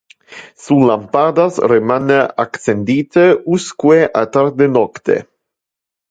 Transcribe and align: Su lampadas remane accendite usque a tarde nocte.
Su 0.61 0.75
lampadas 0.89 1.59
remane 1.71 2.17
accendite 2.43 3.25
usque 3.57 3.99
a 4.21 4.23
tarde 4.37 4.67
nocte. 4.77 5.19